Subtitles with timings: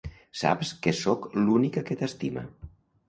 [0.39, 2.47] Saps que sóc l'única que t'estima.